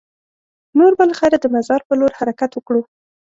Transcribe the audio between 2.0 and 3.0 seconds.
حرکت وکړو.